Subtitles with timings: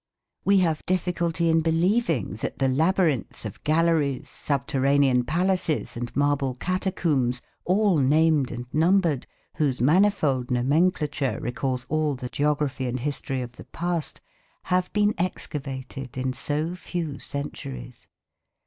[0.43, 7.39] We have difficulty in believing that the labyrinth of galleries, subterranean palaces and marble catacombs,
[7.65, 9.27] all named and numbered,
[9.57, 14.21] whose manifold nomenclature recalls all the geography and history of the past,
[14.63, 18.07] have been excavated in so few centuries.